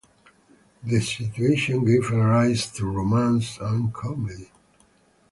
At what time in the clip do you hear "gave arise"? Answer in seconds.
1.85-2.71